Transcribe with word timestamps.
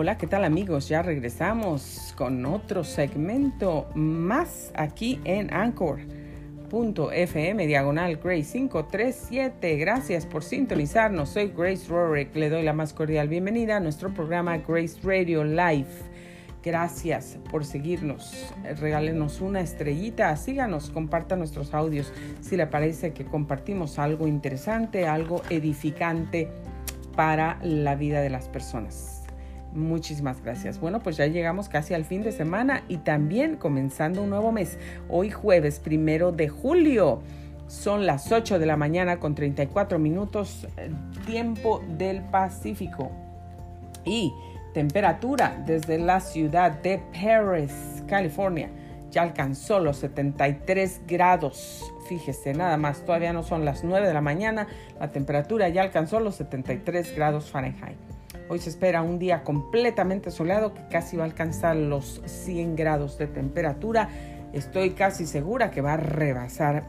Hola, 0.00 0.16
¿qué 0.16 0.28
tal 0.28 0.44
amigos? 0.44 0.88
Ya 0.88 1.02
regresamos 1.02 2.14
con 2.16 2.46
otro 2.46 2.84
segmento 2.84 3.88
más 3.96 4.70
aquí 4.76 5.18
en 5.24 5.52
Anchor.fm 5.52 6.06
diagonal 7.66 8.20
Grace 8.22 8.52
537. 8.52 9.76
Gracias 9.76 10.24
por 10.24 10.44
sintonizarnos. 10.44 11.30
Soy 11.30 11.48
Grace 11.48 11.88
Rorick. 11.88 12.32
Le 12.36 12.48
doy 12.48 12.62
la 12.62 12.74
más 12.74 12.92
cordial 12.92 13.26
bienvenida 13.26 13.78
a 13.78 13.80
nuestro 13.80 14.14
programa 14.14 14.58
Grace 14.58 15.00
Radio 15.02 15.42
Live. 15.42 15.88
Gracias 16.62 17.36
por 17.50 17.64
seguirnos. 17.64 18.54
Regálenos 18.78 19.40
una 19.40 19.62
estrellita, 19.62 20.36
síganos, 20.36 20.90
comparta 20.90 21.34
nuestros 21.34 21.74
audios 21.74 22.12
si 22.40 22.56
le 22.56 22.68
parece 22.68 23.12
que 23.12 23.24
compartimos 23.24 23.98
algo 23.98 24.28
interesante, 24.28 25.08
algo 25.08 25.42
edificante 25.50 26.46
para 27.16 27.58
la 27.64 27.96
vida 27.96 28.20
de 28.20 28.30
las 28.30 28.48
personas. 28.48 29.17
Muchísimas 29.72 30.42
gracias. 30.42 30.80
Bueno, 30.80 31.00
pues 31.00 31.16
ya 31.16 31.26
llegamos 31.26 31.68
casi 31.68 31.94
al 31.94 32.04
fin 32.04 32.22
de 32.22 32.32
semana 32.32 32.82
y 32.88 32.98
también 32.98 33.56
comenzando 33.56 34.22
un 34.22 34.30
nuevo 34.30 34.50
mes. 34.50 34.78
Hoy 35.08 35.30
jueves 35.30 35.78
primero 35.78 36.32
de 36.32 36.48
julio. 36.48 37.22
Son 37.66 38.06
las 38.06 38.32
8 38.32 38.58
de 38.58 38.64
la 38.64 38.78
mañana 38.78 39.18
con 39.18 39.34
34 39.34 39.98
minutos 39.98 40.66
eh, 40.78 40.90
tiempo 41.26 41.82
del 41.98 42.22
Pacífico. 42.22 43.12
Y 44.06 44.32
temperatura 44.72 45.62
desde 45.66 45.98
la 45.98 46.20
ciudad 46.20 46.70
de 46.70 47.02
Paris, 47.12 48.02
California, 48.06 48.70
ya 49.10 49.22
alcanzó 49.22 49.80
los 49.80 49.98
73 49.98 51.02
grados. 51.06 51.92
Fíjese, 52.08 52.54
nada 52.54 52.78
más, 52.78 53.04
todavía 53.04 53.34
no 53.34 53.42
son 53.42 53.66
las 53.66 53.84
9 53.84 54.06
de 54.06 54.14
la 54.14 54.22
mañana, 54.22 54.66
la 54.98 55.08
temperatura 55.08 55.68
ya 55.68 55.82
alcanzó 55.82 56.20
los 56.20 56.36
73 56.36 57.14
grados 57.14 57.50
Fahrenheit. 57.50 58.07
Hoy 58.50 58.60
se 58.60 58.70
espera 58.70 59.02
un 59.02 59.18
día 59.18 59.44
completamente 59.44 60.30
soleado 60.30 60.72
que 60.72 60.80
casi 60.88 61.18
va 61.18 61.24
a 61.24 61.26
alcanzar 61.26 61.76
los 61.76 62.22
100 62.24 62.76
grados 62.76 63.18
de 63.18 63.26
temperatura. 63.26 64.08
Estoy 64.54 64.90
casi 64.90 65.26
segura 65.26 65.70
que 65.70 65.82
va 65.82 65.94
a 65.94 65.96
rebasar 65.98 66.84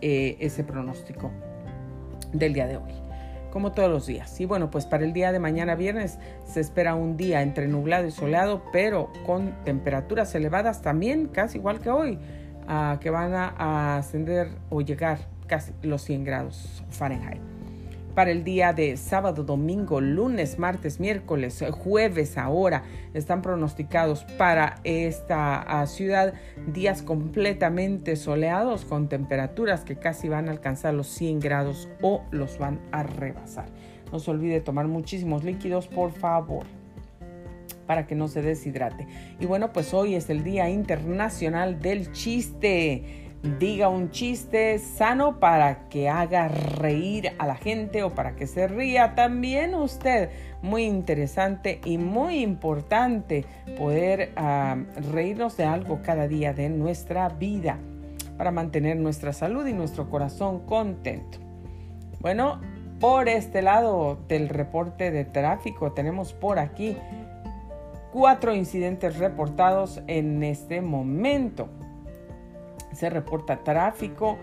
eh, 0.00 0.36
ese 0.40 0.64
pronóstico 0.64 1.30
del 2.32 2.54
día 2.54 2.66
de 2.66 2.76
hoy 2.76 2.92
como 3.52 3.72
todos 3.72 3.90
los 3.90 4.06
días. 4.06 4.40
Y 4.40 4.46
bueno, 4.46 4.70
pues 4.70 4.86
para 4.86 5.04
el 5.04 5.12
día 5.12 5.32
de 5.32 5.40
mañana 5.40 5.74
viernes 5.74 6.18
se 6.46 6.60
espera 6.60 6.94
un 6.94 7.16
día 7.16 7.42
entre 7.42 7.66
nublado 7.66 8.06
y 8.06 8.12
soleado, 8.12 8.62
pero 8.72 9.12
con 9.26 9.64
temperaturas 9.64 10.32
elevadas 10.36 10.82
también, 10.82 11.26
casi 11.26 11.58
igual 11.58 11.80
que 11.80 11.90
hoy, 11.90 12.18
ah, 12.68 12.98
que 13.00 13.10
van 13.10 13.34
a 13.34 13.96
ascender 13.96 14.50
o 14.70 14.82
llegar 14.82 15.18
casi 15.48 15.72
los 15.82 16.02
100 16.02 16.22
grados 16.22 16.84
Fahrenheit 16.90 17.59
para 18.14 18.30
el 18.30 18.44
día 18.44 18.72
de 18.72 18.96
sábado, 18.96 19.44
domingo, 19.44 20.00
lunes, 20.00 20.58
martes, 20.58 21.00
miércoles, 21.00 21.64
jueves 21.70 22.36
ahora 22.38 22.84
están 23.14 23.42
pronosticados 23.42 24.24
para 24.38 24.80
esta 24.84 25.60
ah, 25.60 25.86
ciudad 25.86 26.34
días 26.66 27.02
completamente 27.02 28.16
soleados 28.16 28.84
con 28.84 29.08
temperaturas 29.08 29.84
que 29.84 29.96
casi 29.96 30.28
van 30.28 30.48
a 30.48 30.52
alcanzar 30.52 30.94
los 30.94 31.08
100 31.08 31.40
grados 31.40 31.88
o 32.02 32.22
los 32.30 32.58
van 32.58 32.80
a 32.92 33.02
rebasar. 33.02 33.66
No 34.12 34.18
se 34.18 34.30
olvide 34.30 34.60
tomar 34.60 34.88
muchísimos 34.88 35.44
líquidos, 35.44 35.86
por 35.88 36.12
favor 36.12 36.66
para 37.86 38.06
que 38.06 38.14
no 38.14 38.28
se 38.28 38.40
deshidrate. 38.40 39.08
Y 39.40 39.46
bueno, 39.46 39.72
pues 39.72 39.92
hoy 39.94 40.14
es 40.14 40.30
el 40.30 40.44
Día 40.44 40.70
Internacional 40.70 41.80
del 41.80 42.12
Chiste 42.12 43.29
diga 43.42 43.88
un 43.88 44.10
chiste 44.10 44.78
sano 44.78 45.40
para 45.40 45.88
que 45.88 46.08
haga 46.08 46.48
reír 46.48 47.32
a 47.38 47.46
la 47.46 47.56
gente 47.56 48.02
o 48.02 48.10
para 48.10 48.36
que 48.36 48.46
se 48.46 48.68
ría 48.68 49.14
también 49.14 49.74
usted. 49.74 50.30
Muy 50.62 50.84
interesante 50.84 51.80
y 51.84 51.96
muy 51.98 52.40
importante 52.40 53.46
poder 53.78 54.32
ah, 54.36 54.76
reírnos 55.12 55.56
de 55.56 55.64
algo 55.64 56.00
cada 56.02 56.28
día 56.28 56.52
de 56.52 56.68
nuestra 56.68 57.28
vida 57.28 57.78
para 58.36 58.50
mantener 58.50 58.96
nuestra 58.96 59.32
salud 59.32 59.66
y 59.66 59.72
nuestro 59.72 60.10
corazón 60.10 60.60
contento. 60.66 61.38
Bueno, 62.20 62.60
por 62.98 63.28
este 63.28 63.62
lado 63.62 64.18
del 64.28 64.50
reporte 64.50 65.10
de 65.10 65.24
tráfico 65.24 65.92
tenemos 65.92 66.34
por 66.34 66.58
aquí 66.58 66.96
cuatro 68.12 68.54
incidentes 68.54 69.16
reportados 69.16 70.02
en 70.06 70.42
este 70.42 70.82
momento 70.82 71.68
se 72.92 73.10
reporta 73.10 73.62
tráfico 73.64 74.38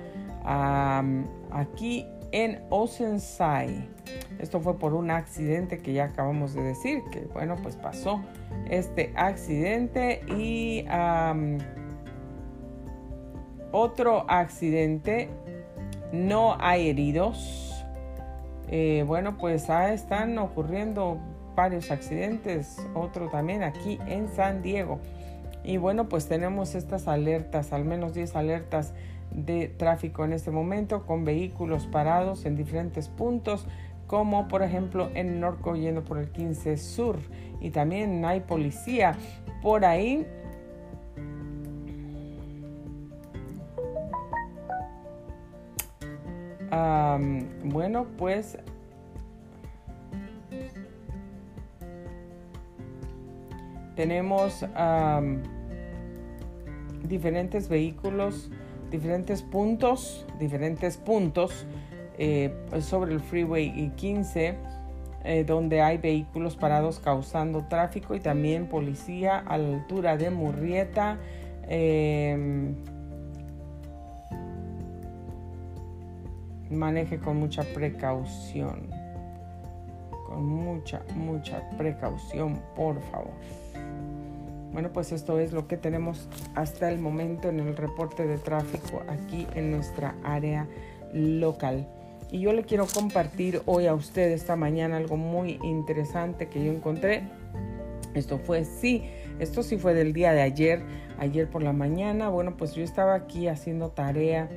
aquí 1.51 2.05
en 2.31 2.61
Oceanside. 2.69 3.89
Esto 4.39 4.59
fue 4.59 4.77
por 4.77 4.93
un 4.93 5.11
accidente 5.11 5.79
que 5.79 5.93
ya 5.93 6.05
acabamos 6.05 6.53
de 6.53 6.61
decir, 6.63 7.03
que 7.11 7.21
bueno, 7.33 7.55
pues 7.61 7.75
pasó 7.75 8.21
este 8.69 9.11
accidente 9.15 10.21
y 10.27 10.85
otro 13.71 14.25
accidente, 14.29 15.29
no 16.11 16.55
hay 16.59 16.89
heridos. 16.89 17.85
Eh, 18.69 19.03
bueno, 19.07 19.37
pues 19.37 19.69
ah, 19.69 19.93
están 19.93 20.37
ocurriendo 20.37 21.17
varios 21.55 21.89
accidentes, 21.89 22.77
otro 22.93 23.29
también 23.29 23.63
aquí 23.63 23.97
en 24.07 24.27
San 24.29 24.61
Diego. 24.61 24.99
Y 25.67 25.75
bueno, 25.75 26.07
pues 26.07 26.29
tenemos 26.29 26.75
estas 26.75 27.09
alertas, 27.09 27.73
al 27.73 27.83
menos 27.83 28.13
10 28.13 28.37
alertas 28.37 28.93
de 29.31 29.67
tráfico 29.67 30.23
en 30.23 30.31
este 30.31 30.49
momento 30.49 31.05
con 31.05 31.25
vehículos 31.25 31.87
parados 31.87 32.45
en 32.45 32.55
diferentes 32.55 33.09
puntos, 33.09 33.67
como 34.07 34.47
por 34.47 34.63
ejemplo 34.63 35.09
en 35.13 35.41
Norco 35.41 35.75
yendo 35.75 36.05
por 36.05 36.19
el 36.19 36.29
15 36.29 36.77
Sur. 36.77 37.17
Y 37.59 37.71
también 37.71 38.23
hay 38.23 38.39
policía 38.39 39.17
por 39.61 39.83
ahí. 39.83 40.25
bueno, 47.63 48.05
pues 48.17 48.57
tenemos 53.95 54.63
diferentes 57.07 57.69
vehículos, 57.69 58.49
diferentes 58.91 59.41
puntos, 59.41 60.25
diferentes 60.39 60.97
puntos 60.97 61.65
eh, 62.17 62.53
sobre 62.81 63.13
el 63.13 63.19
Freeway 63.19 63.91
15, 63.95 64.55
eh, 65.23 65.43
donde 65.43 65.81
hay 65.81 65.97
vehículos 65.97 66.55
parados 66.55 66.99
causando 66.99 67.65
tráfico 67.65 68.15
y 68.15 68.19
también 68.19 68.67
policía 68.67 69.39
a 69.39 69.57
la 69.57 69.77
altura 69.77 70.17
de 70.17 70.29
Murrieta. 70.29 71.17
Em, 71.69 72.75
maneje 76.69 77.19
con 77.19 77.37
mucha 77.37 77.63
precaución. 77.63 78.89
Con 80.25 80.45
mucha, 80.45 81.01
mucha 81.15 81.61
precaución, 81.77 82.61
por 82.75 83.01
favor. 83.11 83.33
Bueno, 84.71 84.91
pues 84.93 85.11
esto 85.11 85.39
es 85.39 85.53
lo 85.53 85.67
que 85.67 85.77
tenemos 85.77 86.27
hasta 86.55 86.91
el 86.91 86.99
momento 86.99 87.49
en 87.49 87.59
el 87.59 87.75
reporte 87.75 88.27
de 88.27 88.37
tráfico 88.37 89.01
aquí 89.07 89.47
en 89.55 89.71
nuestra 89.71 90.15
área 90.23 90.67
local. 91.13 91.87
Y 92.29 92.39
yo 92.41 92.51
le 92.51 92.63
quiero 92.63 92.85
compartir 92.85 93.61
hoy 93.65 93.87
a 93.87 93.93
usted 93.93 94.31
esta 94.31 94.55
mañana 94.55 94.97
algo 94.97 95.15
muy 95.15 95.59
interesante 95.63 96.47
que 96.49 96.63
yo 96.63 96.71
encontré. 96.71 97.23
Esto 98.13 98.37
fue, 98.37 98.65
sí, 98.65 99.03
esto 99.39 99.63
sí 99.63 99.77
fue 99.77 99.93
del 99.93 100.11
día 100.11 100.33
de 100.33 100.41
ayer, 100.41 100.81
ayer 101.17 101.49
por 101.49 101.63
la 101.63 101.71
mañana. 101.71 102.29
Bueno, 102.29 102.57
pues 102.57 102.73
yo 102.73 102.83
estaba 102.83 103.13
aquí 103.13 103.47
haciendo 103.47 103.89
tarea 103.89 104.49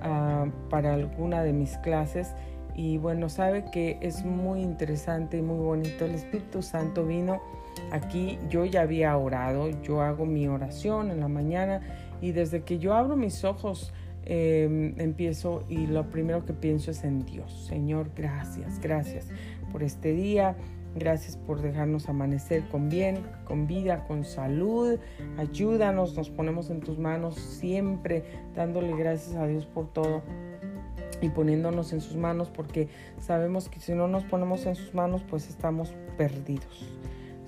ah, 0.00 0.46
para 0.70 0.94
alguna 0.94 1.42
de 1.42 1.52
mis 1.52 1.76
clases 1.78 2.34
y 2.76 2.98
bueno, 2.98 3.28
sabe 3.30 3.64
que 3.72 3.98
es 4.02 4.24
muy 4.24 4.60
interesante 4.60 5.38
y 5.38 5.42
muy 5.42 5.58
bonito. 5.58 6.04
El 6.04 6.14
Espíritu 6.14 6.62
Santo 6.62 7.06
vino 7.06 7.40
Aquí 7.90 8.38
yo 8.48 8.64
ya 8.64 8.82
había 8.82 9.16
orado, 9.16 9.70
yo 9.82 10.00
hago 10.00 10.26
mi 10.26 10.48
oración 10.48 11.10
en 11.10 11.20
la 11.20 11.28
mañana 11.28 11.80
y 12.20 12.32
desde 12.32 12.62
que 12.62 12.78
yo 12.78 12.94
abro 12.94 13.16
mis 13.16 13.44
ojos 13.44 13.92
em, 14.24 14.98
empiezo 14.98 15.64
y 15.68 15.86
lo 15.86 16.10
primero 16.10 16.44
que 16.44 16.52
pienso 16.52 16.90
es 16.90 17.04
en 17.04 17.24
Dios. 17.24 17.66
Señor, 17.66 18.10
gracias, 18.16 18.80
gracias 18.80 19.28
por 19.70 19.82
este 19.82 20.12
día. 20.12 20.56
Gracias 20.98 21.36
por 21.36 21.60
dejarnos 21.60 22.08
amanecer 22.08 22.66
con 22.70 22.88
bien, 22.88 23.18
con 23.44 23.66
vida, 23.66 24.06
con 24.06 24.24
salud. 24.24 24.98
Ayúdanos, 25.36 26.16
nos 26.16 26.30
ponemos 26.30 26.70
en 26.70 26.80
tus 26.80 26.98
manos 26.98 27.34
siempre, 27.34 28.24
dándole 28.54 28.96
gracias 28.96 29.36
a 29.36 29.46
Dios 29.46 29.66
por 29.66 29.92
todo 29.92 30.22
y 31.20 31.28
poniéndonos 31.28 31.92
en 31.92 32.00
sus 32.00 32.16
manos 32.16 32.50
porque 32.50 32.88
sabemos 33.20 33.68
que 33.68 33.80
si 33.80 33.92
no 33.92 34.08
nos 34.08 34.24
ponemos 34.24 34.64
en 34.66 34.74
sus 34.74 34.94
manos 34.94 35.22
pues 35.28 35.48
estamos 35.48 35.94
perdidos 36.16 36.86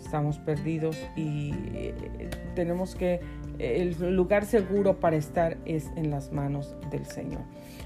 estamos 0.09 0.39
perdidos 0.39 0.97
y 1.17 1.53
eh, 1.75 2.31
tenemos 2.55 2.95
que 2.95 3.21
el 3.59 4.17
lugar 4.17 4.47
seguro 4.47 5.01
para 5.01 5.17
estar 5.17 5.59
es 5.67 5.91
en 5.97 6.11
las 6.11 6.33
manos 6.33 6.75
del 6.91 7.05
Señor. 7.05 7.43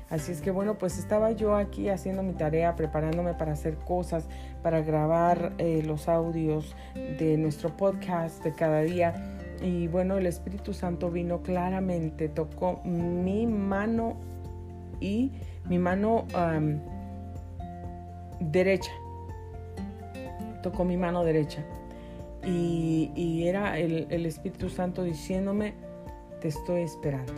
Así 0.08 0.30
es 0.30 0.40
que 0.40 0.52
bueno, 0.52 0.78
pues 0.78 1.00
estaba 1.00 1.32
yo 1.32 1.56
aquí 1.56 1.88
haciendo 1.88 2.22
mi 2.22 2.34
tarea, 2.34 2.76
preparándome 2.76 3.34
para 3.34 3.54
hacer 3.54 3.74
cosas, 3.74 4.28
para 4.62 4.82
grabar 4.82 5.52
eh, 5.58 5.82
los 5.84 6.08
audios 6.08 6.76
de 6.94 7.36
nuestro 7.38 7.76
podcast 7.76 8.44
de 8.44 8.52
cada 8.52 8.82
día. 8.82 9.40
Y 9.60 9.88
bueno, 9.88 10.16
el 10.16 10.26
Espíritu 10.26 10.74
Santo 10.74 11.10
vino 11.10 11.42
claramente, 11.42 12.28
tocó 12.28 12.82
mi 12.84 13.48
mano 13.48 14.14
y 15.00 15.32
mi 15.68 15.80
mano 15.80 16.26
derecha. 18.38 18.92
Tocó 20.62 20.84
mi 20.84 20.96
mano 20.96 21.24
derecha. 21.24 21.64
Y, 22.44 23.44
era 23.46 23.78
el 23.78 24.26
Espíritu 24.26 24.68
Santo 24.68 25.02
diciéndome, 25.02 25.74
te 26.40 26.48
estoy 26.48 26.82
esperando. 26.82 27.32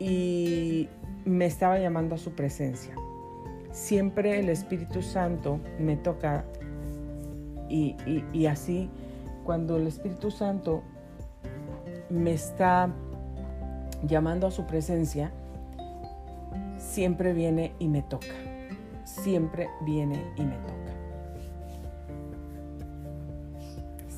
y 0.00 0.88
me 1.24 1.44
estaba 1.44 1.78
llamando 1.78 2.16
a 2.16 2.18
su 2.18 2.32
presencia. 2.32 2.94
Siempre 3.70 4.40
el 4.40 4.48
Espíritu 4.48 5.02
Santo 5.02 5.60
me 5.78 5.96
toca 5.96 6.44
y, 7.68 8.46
así 8.46 8.90
cuando 9.44 9.76
el 9.76 9.86
Espíritu 9.86 10.32
Santo 10.32 10.82
me 12.08 12.32
está 12.32 12.90
llamando 14.02 14.48
a 14.48 14.50
su 14.50 14.66
presencia, 14.66 15.30
siempre 16.78 17.32
viene 17.32 17.72
y 17.78 17.86
me 17.86 18.02
toca. 18.02 18.26
Siempre 19.04 19.68
viene 19.84 20.24
y 20.36 20.42
me 20.42 20.56
toca. 20.56 20.79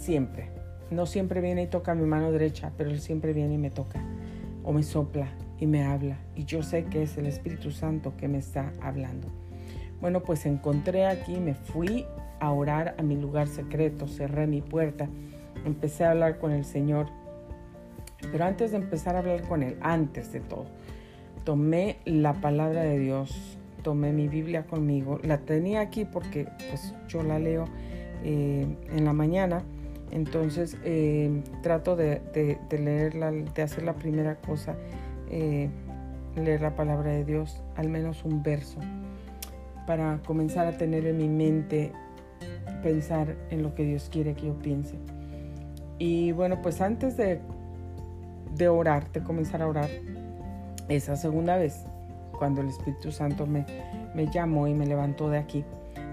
Siempre. 0.02 0.48
No 0.90 1.06
siempre 1.06 1.40
viene 1.40 1.62
y 1.62 1.66
toca 1.68 1.94
mi 1.94 2.04
mano 2.04 2.32
derecha, 2.32 2.72
pero 2.76 2.90
él 2.90 3.00
siempre 3.00 3.32
viene 3.32 3.54
y 3.54 3.58
me 3.58 3.70
toca. 3.70 4.02
O 4.64 4.72
me 4.72 4.82
sopla 4.82 5.28
y 5.60 5.66
me 5.66 5.84
habla. 5.84 6.18
Y 6.34 6.44
yo 6.44 6.64
sé 6.64 6.86
que 6.86 7.04
es 7.04 7.16
el 7.18 7.26
Espíritu 7.26 7.70
Santo 7.70 8.12
que 8.16 8.26
me 8.26 8.38
está 8.38 8.72
hablando. 8.82 9.28
Bueno, 10.00 10.24
pues 10.24 10.44
encontré 10.44 11.06
aquí, 11.06 11.36
me 11.36 11.54
fui 11.54 12.04
a 12.40 12.50
orar 12.50 12.96
a 12.98 13.02
mi 13.04 13.14
lugar 13.14 13.46
secreto, 13.46 14.08
cerré 14.08 14.48
mi 14.48 14.60
puerta, 14.60 15.08
empecé 15.64 16.02
a 16.02 16.10
hablar 16.10 16.40
con 16.40 16.50
el 16.50 16.64
Señor. 16.64 17.06
Pero 18.32 18.44
antes 18.44 18.72
de 18.72 18.78
empezar 18.78 19.14
a 19.14 19.20
hablar 19.20 19.42
con 19.42 19.62
Él, 19.62 19.76
antes 19.82 20.32
de 20.32 20.40
todo, 20.40 20.66
tomé 21.44 21.98
la 22.04 22.32
palabra 22.32 22.82
de 22.82 22.98
Dios, 22.98 23.56
tomé 23.84 24.12
mi 24.12 24.26
Biblia 24.26 24.64
conmigo, 24.64 25.20
la 25.22 25.38
tenía 25.38 25.80
aquí 25.80 26.04
porque 26.04 26.48
pues 26.68 26.92
yo 27.06 27.22
la 27.22 27.38
leo 27.38 27.66
eh, 28.24 28.66
en 28.90 29.04
la 29.04 29.12
mañana, 29.12 29.62
entonces 30.12 30.76
eh, 30.84 31.42
trato 31.62 31.96
de, 31.96 32.20
leerla, 32.70 33.32
de 33.32 33.62
hacer 33.62 33.82
la 33.82 33.94
primera 33.94 34.36
cosa 34.36 34.76
eh, 35.30 35.70
leer 36.36 36.60
la 36.60 36.76
palabra 36.76 37.10
de 37.10 37.24
Dios, 37.24 37.62
al 37.76 37.88
menos 37.88 38.24
un 38.24 38.42
verso, 38.42 38.78
para 39.86 40.20
comenzar 40.26 40.66
a 40.66 40.76
tener 40.76 41.06
en 41.06 41.16
mi 41.16 41.28
mente, 41.28 41.92
pensar 42.82 43.36
en 43.50 43.62
lo 43.62 43.74
que 43.74 43.84
Dios 43.84 44.08
quiere 44.10 44.34
que 44.34 44.46
yo 44.46 44.58
piense. 44.58 44.96
Y 45.98 46.32
bueno, 46.32 46.60
pues 46.62 46.80
antes 46.80 47.16
de, 47.16 47.40
orar, 48.68 49.10
de 49.12 49.22
comenzar 49.22 49.62
a 49.62 49.66
orar, 49.66 49.90
esa 50.88 51.16
segunda 51.16 51.56
vez, 51.56 51.84
cuando 52.38 52.60
el 52.60 52.68
Espíritu 52.68 53.12
Santo 53.12 53.46
me 53.46 53.64
llamó 54.32 54.66
y 54.68 54.74
me 54.74 54.86
levantó 54.86 55.30
de 55.30 55.38
aquí, 55.38 55.64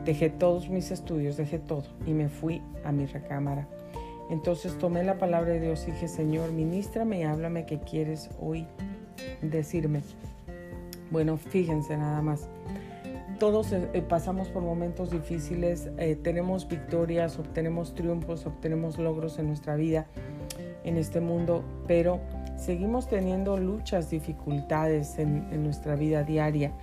dejé 0.05 0.29
todos 0.29 0.69
mis 0.69 0.91
estudios, 0.91 1.37
dejé 1.37 1.59
todo 1.59 1.83
y 2.05 2.13
me 2.13 2.29
fui 2.29 2.61
a 2.83 2.91
mi 2.91 3.05
recámara. 3.05 3.67
Entonces 4.29 4.77
tomé 4.77 5.03
la 5.03 5.17
palabra 5.17 5.53
de 5.53 5.59
Dios 5.59 5.85
y 5.87 5.91
dije, 5.91 6.07
Señor, 6.07 6.51
ministrame 6.51 7.19
y 7.19 7.23
háblame 7.23 7.65
que 7.65 7.79
quieres 7.79 8.29
hoy 8.39 8.67
decirme. 9.41 10.01
Bueno, 11.11 11.37
fíjense 11.37 11.97
nada 11.97 12.21
más. 12.21 12.47
Todos 13.39 13.71
eh, 13.71 13.87
eh, 13.93 14.01
pasamos 14.01 14.49
por 14.49 14.61
momentos 14.61 15.11
difíciles, 15.11 15.89
eh, 15.97 16.17
tenemos 16.21 16.67
victorias, 16.67 17.39
obtenemos 17.39 17.95
triunfos, 17.95 18.45
obtenemos 18.45 18.99
logros 18.99 19.39
en 19.39 19.47
nuestra 19.47 19.77
vida, 19.77 20.07
en 20.83 20.97
este 20.97 21.21
mundo, 21.21 21.63
pero 21.87 22.19
seguimos 22.57 23.07
teniendo 23.07 23.57
luchas, 23.57 24.09
dificultades 24.09 25.17
en, 25.19 25.63
nuestra 25.63 25.95
vida 25.95 26.23
diaria. 26.23 26.73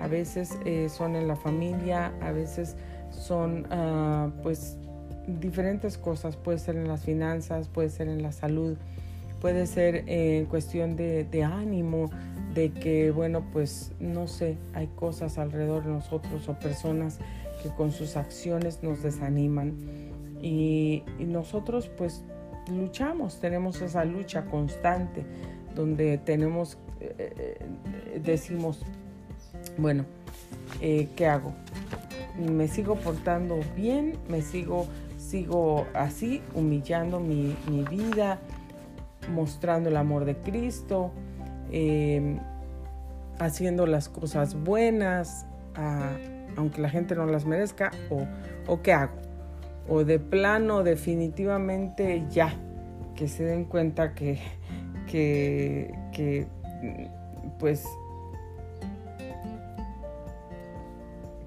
A 0.00 0.08
veces 0.08 0.56
son 0.88 1.14
en 1.14 1.28
la 1.28 1.36
familia, 1.36 2.14
a 2.22 2.32
veces 2.32 2.76
son 3.10 3.66
ah, 3.70 4.30
pues 4.42 4.78
diferentes 5.38 5.98
cosas, 5.98 6.36
puede 6.36 6.58
ser 6.58 6.76
en 6.76 6.88
las 6.88 7.04
finanzas, 7.04 7.68
puede 7.68 7.90
ser 7.90 8.08
en 8.08 8.22
la 8.22 8.32
salud, 8.32 8.76
puede 9.40 9.66
ser 9.66 10.04
en 10.06 10.46
cuestión 10.46 10.96
de, 10.96 11.44
ánimo, 11.44 12.10
de 12.54 12.70
que, 12.72 13.10
bueno, 13.10 13.44
pues 13.52 13.92
no 14.00 14.26
sé, 14.26 14.56
hay 14.74 14.88
cosas 14.88 15.38
alrededor 15.38 15.84
de 15.84 15.90
nosotros 15.90 16.48
o 16.48 16.54
personas 16.58 17.18
que 17.62 17.68
con 17.70 17.92
sus 17.92 18.16
acciones 18.16 18.82
nos 18.82 19.02
desaniman. 19.02 19.74
Y, 20.42 21.02
nosotros 21.18 21.88
pues 21.96 22.24
luchamos, 22.68 23.40
tenemos 23.40 23.80
esa 23.82 24.04
lucha 24.04 24.46
constante 24.46 25.24
donde 25.74 26.18
tenemos, 26.18 26.78
eh, 27.00 27.14
eh, 27.18 28.20
decimos, 28.24 28.80
bueno, 29.76 30.04
eh, 30.80 31.08
¿qué 31.16 31.26
hago? 31.26 31.52
Me 32.38 32.68
sigo 32.68 32.96
portando 32.96 33.60
bien, 33.76 34.14
me 34.28 34.42
sigo, 34.42 34.86
sigo 35.30 35.86
así, 35.94 36.42
humillando 36.54 37.20
mi, 37.20 37.56
mi 37.68 37.84
vida, 37.84 38.40
mostrando 39.32 39.88
el 39.88 39.96
amor 39.96 40.24
de 40.24 40.36
Cristo, 40.36 41.12
em, 41.70 42.40
haciendo 43.38 43.86
las 43.86 44.08
cosas 44.08 44.60
buenas, 44.60 45.46
aunque 46.56 46.80
la 46.80 46.90
gente 46.90 47.14
no 47.14 47.26
las 47.26 47.44
merezca, 47.46 47.92
o, 48.10 48.26
o 48.66 48.82
qué 48.82 48.92
hago. 48.92 49.14
O 49.88 50.04
de 50.04 50.18
plano, 50.18 50.82
definitivamente 50.82 52.24
ya, 52.28 52.52
que 53.14 53.28
se 53.28 53.44
den 53.44 53.64
cuenta 53.64 54.14
que, 54.14 54.40
que, 55.06 55.94
que 56.12 56.48
pues, 57.60 57.84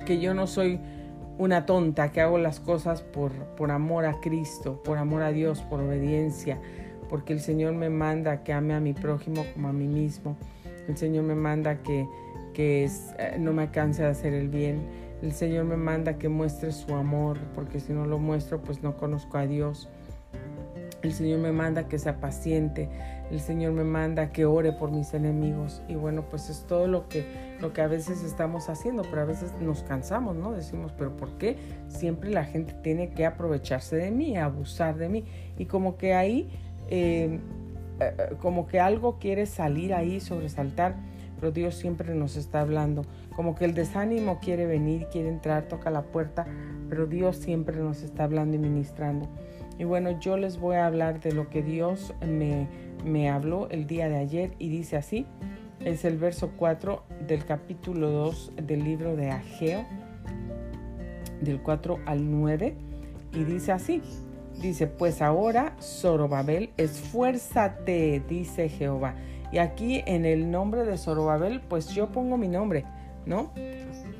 que 0.05 0.19
yo 0.19 0.33
no 0.33 0.47
soy 0.47 0.79
una 1.37 1.65
tonta, 1.65 2.11
que 2.11 2.21
hago 2.21 2.37
las 2.37 2.59
cosas 2.59 3.01
por, 3.01 3.31
por 3.55 3.71
amor 3.71 4.05
a 4.05 4.19
Cristo, 4.19 4.81
por 4.83 4.97
amor 4.97 5.23
a 5.23 5.31
Dios, 5.31 5.61
por 5.61 5.81
obediencia, 5.81 6.59
porque 7.09 7.33
el 7.33 7.39
Señor 7.39 7.73
me 7.73 7.89
manda 7.89 8.43
que 8.43 8.53
ame 8.53 8.73
a 8.73 8.79
mi 8.79 8.93
prójimo 8.93 9.45
como 9.53 9.67
a 9.67 9.73
mí 9.73 9.87
mismo. 9.87 10.37
El 10.87 10.97
Señor 10.97 11.23
me 11.23 11.35
manda 11.35 11.81
que, 11.81 12.07
que 12.53 12.85
eh, 13.17 13.37
no 13.39 13.53
me 13.53 13.71
canse 13.71 14.03
de 14.03 14.09
hacer 14.09 14.33
el 14.33 14.49
bien. 14.49 14.81
El 15.21 15.31
Señor 15.31 15.65
me 15.65 15.77
manda 15.77 16.17
que 16.17 16.27
muestre 16.29 16.71
su 16.71 16.93
amor, 16.93 17.37
porque 17.55 17.79
si 17.79 17.93
no 17.93 18.05
lo 18.05 18.19
muestro, 18.19 18.61
pues 18.61 18.83
no 18.83 18.97
conozco 18.97 19.37
a 19.37 19.47
Dios. 19.47 19.89
El 21.03 21.13
Señor 21.13 21.39
me 21.39 21.51
manda 21.51 21.87
que 21.87 21.99
sea 21.99 22.19
paciente. 22.19 22.89
El 23.29 23.39
Señor 23.39 23.73
me 23.73 23.83
manda 23.83 24.31
que 24.31 24.45
ore 24.45 24.71
por 24.71 24.91
mis 24.91 25.13
enemigos. 25.13 25.83
Y 25.87 25.95
bueno, 25.95 26.23
pues 26.29 26.49
es 26.49 26.65
todo 26.65 26.87
lo 26.87 27.07
que, 27.09 27.25
lo 27.59 27.73
que 27.73 27.81
a 27.81 27.87
veces 27.87 28.23
estamos 28.23 28.69
haciendo, 28.69 29.03
pero 29.03 29.21
a 29.21 29.25
veces 29.25 29.51
nos 29.61 29.83
cansamos, 29.83 30.35
¿no? 30.35 30.53
Decimos, 30.53 30.93
pero 30.97 31.15
¿por 31.15 31.37
qué 31.37 31.57
siempre 31.89 32.29
la 32.31 32.45
gente 32.45 32.73
tiene 32.81 33.09
que 33.11 33.25
aprovecharse 33.25 33.97
de 33.97 34.11
mí, 34.11 34.37
abusar 34.37 34.97
de 34.97 35.09
mí? 35.09 35.25
Y 35.57 35.65
como 35.65 35.97
que 35.97 36.13
ahí 36.13 36.49
eh, 36.89 37.39
eh, 37.99 38.35
como 38.41 38.67
que 38.67 38.79
algo 38.79 39.19
quiere 39.19 39.45
salir 39.45 39.93
ahí, 39.93 40.19
sobresaltar, 40.19 40.95
pero 41.39 41.51
Dios 41.51 41.75
siempre 41.75 42.13
nos 42.15 42.35
está 42.35 42.61
hablando. 42.61 43.03
Como 43.35 43.55
que 43.55 43.65
el 43.65 43.73
desánimo 43.73 44.39
quiere 44.39 44.65
venir, 44.65 45.07
quiere 45.11 45.29
entrar, 45.29 45.67
toca 45.67 45.89
la 45.89 46.03
puerta, 46.03 46.45
pero 46.89 47.05
Dios 47.05 47.37
siempre 47.37 47.77
nos 47.77 48.01
está 48.01 48.23
hablando 48.23 48.55
y 48.55 48.59
ministrando. 48.59 49.27
Y 49.77 49.83
bueno, 49.85 50.19
yo 50.19 50.37
les 50.37 50.59
voy 50.59 50.75
a 50.75 50.85
hablar 50.85 51.19
de 51.19 51.31
lo 51.31 51.49
que 51.49 51.63
Dios 51.63 52.13
me, 52.25 52.67
me 53.03 53.29
habló 53.29 53.69
el 53.69 53.87
día 53.87 54.07
de 54.09 54.17
ayer 54.17 54.51
y 54.59 54.69
dice 54.69 54.97
así. 54.97 55.25
Es 55.79 56.05
el 56.05 56.17
verso 56.17 56.51
4 56.55 57.03
del 57.27 57.45
capítulo 57.45 58.09
2 58.09 58.53
del 58.63 58.83
libro 58.83 59.15
de 59.15 59.31
Ageo, 59.31 59.85
del 61.41 61.61
4 61.61 61.99
al 62.05 62.31
9, 62.31 62.75
y 63.33 63.43
dice 63.43 63.71
así. 63.71 64.01
Dice, 64.61 64.87
pues 64.87 65.21
ahora, 65.21 65.75
Zorobabel, 65.81 66.69
esfuérzate, 66.77 68.21
dice 68.29 68.69
Jehová. 68.69 69.15
Y 69.51 69.57
aquí 69.57 70.03
en 70.05 70.25
el 70.25 70.49
nombre 70.49 70.85
de 70.85 70.97
Zorobabel, 70.97 71.59
pues 71.61 71.89
yo 71.89 72.11
pongo 72.11 72.37
mi 72.37 72.47
nombre, 72.47 72.85
¿no? 73.25 73.51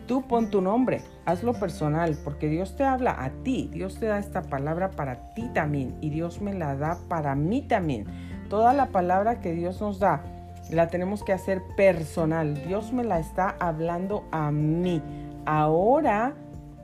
Tú 0.08 0.28
pon 0.28 0.50
tu 0.50 0.62
nombre, 0.62 1.02
hazlo 1.26 1.54
personal, 1.54 2.18
porque 2.24 2.50
Dios 2.50 2.76
te 2.76 2.84
habla 2.84 3.24
a 3.24 3.30
ti, 3.44 3.70
Dios 3.72 4.00
te 4.00 4.08
da 4.08 4.20
esta 4.20 4.42
palabra 4.42 4.92
para 4.92 5.34
ti 5.34 5.50
también 5.54 5.96
y 6.02 6.10
Dios 6.10 6.42
me 6.42 6.54
la 6.54 6.76
da 6.76 6.98
para 7.08 7.36
mí 7.36 7.62
también. 7.62 8.06
Toda 8.50 8.74
la 8.74 8.88
palabra 8.88 9.40
que 9.40 9.54
Dios 9.54 9.80
nos 9.82 10.00
da, 10.00 10.24
la 10.70 10.88
tenemos 10.88 11.24
que 11.24 11.34
hacer 11.34 11.62
personal. 11.78 12.62
Dios 12.68 12.92
me 12.92 13.04
la 13.04 13.20
está 13.20 13.56
hablando 13.60 14.26
a 14.32 14.52
mí. 14.52 15.02
Ahora, 15.46 16.34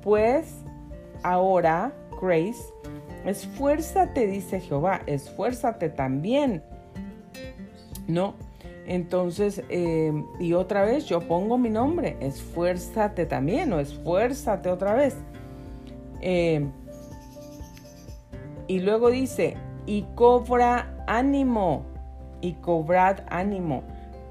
pues, 0.02 0.64
ahora, 1.24 1.92
Grace, 2.22 2.74
Esfuérzate, 3.26 4.28
dice 4.28 4.62
Jehová, 4.62 5.02
esfuérzate 5.06 5.90
también. 5.90 6.64
¿No? 8.08 8.34
Entonces, 8.90 9.62
eh, 9.70 10.12
y 10.40 10.54
otra 10.54 10.82
vez 10.82 11.06
yo 11.06 11.20
pongo 11.22 11.60
mi 11.60 11.70
nombre, 11.70 12.18
esfuérzate 12.22 13.28
también 13.28 13.72
o 13.72 13.80
esfuérzate 13.80 14.68
otra 14.68 14.96
vez. 14.96 15.16
Eh, 16.22 16.68
y 18.66 18.80
luego 18.80 19.12
dice, 19.12 19.58
y 19.86 20.08
cobra 20.16 21.04
ánimo, 21.06 21.86
y 22.42 22.54
cobrad 22.54 23.20
ánimo, 23.30 23.84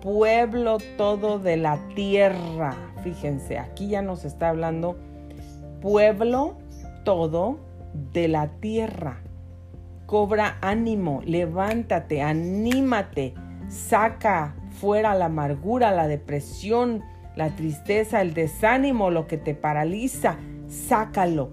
pueblo 0.03 0.79
todo 0.97 1.39
de 1.39 1.57
la 1.57 1.79
tierra. 1.95 2.75
Fíjense, 3.05 3.59
aquí 3.59 3.87
ya 3.87 4.03
nos 4.03 4.25
está 4.25 4.49
hablando 4.49 4.97
pueblo 5.81 6.57
todo 7.05 7.61
de 8.13 8.27
la 8.27 8.49
tierra. 8.49 9.21
Cobra 10.07 10.59
ánimo, 10.63 11.23
levántate, 11.25 12.23
anímate, 12.23 13.35
saca 13.69 14.55
fuera 14.71 15.15
la 15.15 15.27
amargura, 15.27 15.91
la 15.91 16.07
depresión, 16.07 17.03
la 17.37 17.55
tristeza, 17.55 18.21
el 18.21 18.35
desánimo, 18.35 19.11
lo 19.11 19.27
que 19.27 19.39
te 19.39 19.55
paraliza, 19.55 20.37
sácalo. 20.69 21.53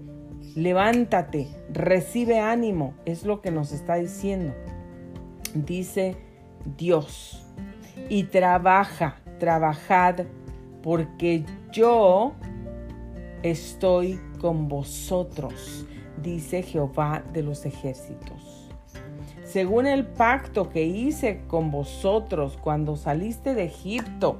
Levántate, 0.54 1.48
recibe 1.70 2.40
ánimo, 2.40 2.94
es 3.04 3.24
lo 3.24 3.42
que 3.42 3.50
nos 3.50 3.72
está 3.72 3.96
diciendo. 3.96 4.54
Dice 5.54 6.16
Dios, 6.76 7.46
y 8.08 8.24
trabaja, 8.24 9.20
trabajad, 9.38 10.24
porque 10.82 11.44
yo 11.72 12.34
estoy 13.42 14.20
con 14.40 14.68
vosotros, 14.68 15.86
dice 16.22 16.62
Jehová 16.62 17.22
de 17.32 17.42
los 17.42 17.66
ejércitos. 17.66 18.45
Según 19.56 19.86
el 19.86 20.04
pacto 20.04 20.68
que 20.68 20.84
hice 20.84 21.40
con 21.46 21.70
vosotros 21.70 22.58
cuando 22.60 22.94
saliste 22.94 23.54
de 23.54 23.64
Egipto, 23.64 24.36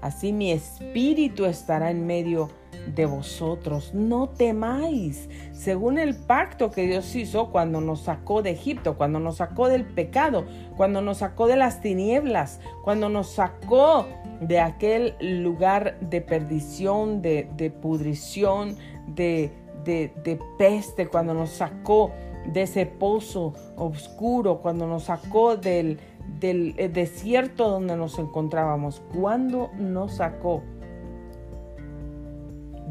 así 0.00 0.32
mi 0.32 0.52
espíritu 0.52 1.44
estará 1.44 1.90
en 1.90 2.06
medio 2.06 2.48
de 2.94 3.04
vosotros. 3.04 3.92
No 3.92 4.30
temáis, 4.30 5.28
según 5.52 5.98
el 5.98 6.16
pacto 6.16 6.70
que 6.70 6.86
Dios 6.86 7.14
hizo 7.14 7.50
cuando 7.50 7.82
nos 7.82 8.04
sacó 8.04 8.40
de 8.40 8.52
Egipto, 8.52 8.96
cuando 8.96 9.20
nos 9.20 9.36
sacó 9.36 9.68
del 9.68 9.84
pecado, 9.84 10.46
cuando 10.78 11.02
nos 11.02 11.18
sacó 11.18 11.46
de 11.46 11.56
las 11.56 11.82
tinieblas, 11.82 12.58
cuando 12.84 13.10
nos 13.10 13.32
sacó 13.32 14.06
de 14.40 14.60
aquel 14.60 15.14
lugar 15.20 16.00
de 16.00 16.22
perdición, 16.22 17.20
de, 17.20 17.70
pudrición, 17.82 18.78
de, 19.08 19.52
de, 19.84 20.40
peste, 20.56 21.06
cuando 21.06 21.34
nos 21.34 21.50
sacó 21.50 22.12
de 22.52 22.62
ese 22.62 22.86
pozo 22.86 23.54
oscuro, 23.76 24.60
cuando 24.60 24.86
nos 24.86 25.04
sacó 25.04 25.56
del, 25.56 25.98
del 26.40 26.74
eh, 26.76 26.88
desierto 26.88 27.68
donde 27.70 27.96
nos 27.96 28.18
encontrábamos, 28.18 29.02
cuando 29.14 29.70
nos 29.78 30.16
sacó 30.16 30.62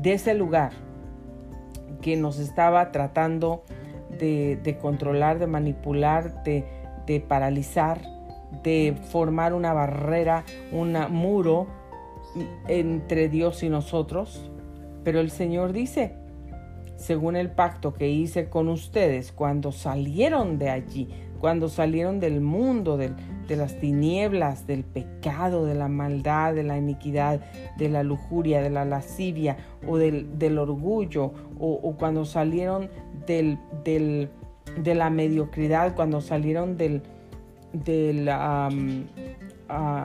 de 0.01 0.13
ese 0.13 0.33
lugar 0.33 0.71
que 2.01 2.17
nos 2.17 2.39
estaba 2.39 2.91
tratando 2.91 3.63
de, 4.19 4.57
de 4.61 4.77
controlar, 4.77 5.39
de 5.39 5.47
manipular, 5.47 6.43
de, 6.43 6.65
de 7.05 7.19
paralizar, 7.21 8.01
de 8.63 8.95
formar 9.09 9.53
una 9.53 9.73
barrera, 9.73 10.43
un 10.71 10.97
muro 11.09 11.67
entre 12.67 13.29
Dios 13.29 13.63
y 13.63 13.69
nosotros. 13.69 14.49
Pero 15.03 15.19
el 15.19 15.31
Señor 15.31 15.73
dice, 15.73 16.15
según 17.03 17.35
el 17.35 17.51
pacto 17.51 17.93
que 17.93 18.09
hice 18.09 18.49
con 18.49 18.69
ustedes 18.69 19.33
cuando 19.33 19.73
salieron 19.73 20.57
de 20.57 20.69
allí, 20.69 21.09
cuando 21.39 21.67
salieron 21.67 22.21
del 22.21 22.39
mundo, 22.39 22.95
de 22.95 23.11
las 23.57 23.77
tinieblas, 23.77 24.65
del 24.65 24.85
pecado, 24.85 25.65
de 25.65 25.75
la 25.75 25.89
maldad, 25.89 26.53
de 26.53 26.63
la 26.63 26.77
iniquidad, 26.77 27.41
de 27.77 27.89
la 27.89 28.03
lujuria, 28.03 28.61
de 28.61 28.69
la 28.69 28.85
lascivia 28.85 29.57
o 29.85 29.97
del, 29.97 30.57
orgullo, 30.57 31.33
o, 31.59 31.95
cuando 31.99 32.23
salieron 32.23 32.89
de 33.27 34.29
la 34.95 35.09
mediocridad, 35.09 35.95
cuando 35.95 36.21
salieron 36.21 36.77
del, 36.77 37.03
del 37.73 38.29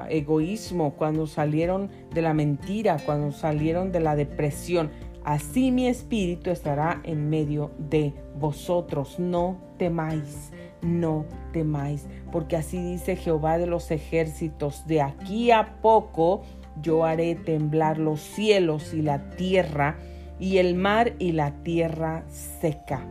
egoísmo, 0.09 0.95
cuando 0.95 1.29
salieron 1.29 1.91
de 2.13 2.23
la 2.23 2.35
mentira, 2.35 2.97
cuando 3.05 3.31
salieron 3.31 3.93
de 3.93 4.01
la 4.01 4.17
depresión. 4.17 4.91
Así 5.29 5.73
mi 5.73 5.87
espíritu 5.89 6.49
estará 6.49 7.03
en 7.05 7.29
medio 7.29 7.71
de 7.77 8.15
vosotros. 8.41 9.19
No 9.19 9.59
temáis, 9.77 10.53
no 10.81 11.27
temáis, 11.53 12.07
porque 12.33 12.57
así 12.57 12.83
dice 12.83 13.15
Jehová 13.15 13.59
de 13.59 13.67
los 13.67 13.91
ejércitos, 13.91 14.87
de 14.87 15.03
aquí 15.03 15.51
a 15.51 15.83
poco 15.83 16.41
yo 16.81 17.05
haré 17.05 17.35
temblar 17.35 17.99
los 17.99 18.23
cielos 18.23 18.95
y 18.95 19.03
la 19.03 19.29
tierra, 19.33 19.99
y 20.41 20.57
el 20.57 20.77
mar 20.77 21.13
y 21.19 21.33
la 21.33 21.63
tierra 21.63 22.25
seca. 22.31 23.07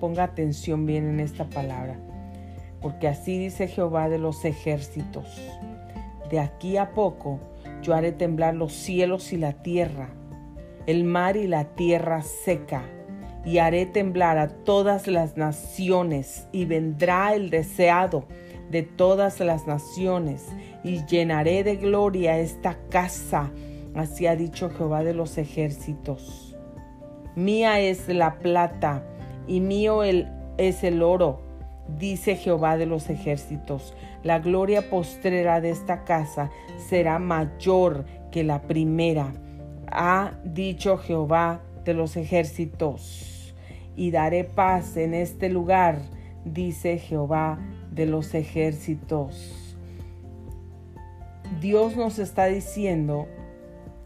Ponga 0.00 0.24
atención 0.24 0.86
bien 0.86 1.08
en 1.08 1.20
esta 1.20 1.44
palabra 1.44 2.00
porque 2.80 3.06
así 3.06 3.38
dice 3.38 3.68
Jehová 3.68 4.08
de 4.08 4.18
los 4.18 4.44
ejércitos. 4.44 5.40
De 6.30 6.40
aquí 6.40 6.76
a 6.76 6.94
poco 6.94 7.38
yo 7.80 7.94
haré 7.94 8.10
temblar 8.10 8.54
los 8.54 8.72
cielos 8.72 9.32
y 9.32 9.36
la 9.36 9.52
tierra, 9.52 10.10
el 10.88 11.04
mar 11.04 11.36
y 11.36 11.46
la 11.46 11.64
tierra 11.64 12.22
seca, 12.22 12.82
y 13.44 13.58
haré 13.58 13.84
temblar 13.84 14.38
a 14.38 14.48
todas 14.48 15.06
las 15.06 15.36
naciones, 15.36 16.48
y 16.50 16.64
vendrá 16.64 17.34
el 17.34 17.50
deseado 17.50 18.24
de 18.70 18.82
todas 18.82 19.38
las 19.40 19.66
naciones, 19.66 20.46
y 20.82 21.04
llenaré 21.04 21.62
de 21.62 21.76
gloria 21.76 22.38
esta 22.38 22.78
casa, 22.88 23.52
así 23.94 24.26
ha 24.26 24.34
dicho 24.34 24.70
Jehová 24.70 25.04
de 25.04 25.12
los 25.12 25.36
ejércitos. 25.36 26.56
Mía 27.36 27.80
es 27.80 28.08
la 28.08 28.38
plata, 28.38 29.04
y 29.46 29.60
mío 29.60 30.02
el, 30.02 30.26
es 30.56 30.84
el 30.84 31.02
oro 31.02 31.46
dice 31.98 32.36
Jehová 32.36 32.78
de 32.78 32.86
los 32.86 33.08
ejércitos, 33.10 33.94
la 34.22 34.38
gloria 34.38 34.88
postrera 34.88 35.60
de 35.60 35.70
esta 35.70 36.04
casa 36.04 36.50
será 36.76 37.18
mayor 37.18 38.04
que 38.30 38.44
la 38.44 38.62
primera. 38.62 39.32
Ha 39.90 40.32
dicho 40.44 40.98
Jehová 40.98 41.60
de 41.84 41.94
los 41.94 42.16
ejércitos, 42.16 43.54
y 43.96 44.10
daré 44.10 44.44
paz 44.44 44.96
en 44.96 45.14
este 45.14 45.48
lugar, 45.48 46.00
dice 46.44 46.98
Jehová 46.98 47.58
de 47.90 48.06
los 48.06 48.34
ejércitos. 48.34 49.76
Dios 51.60 51.96
nos 51.96 52.18
está 52.18 52.46
diciendo, 52.46 53.26